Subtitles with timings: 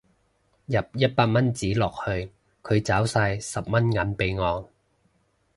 [0.65, 2.31] 入一百蚊紙落去
[2.63, 4.67] 佢找晒十蚊銀俾我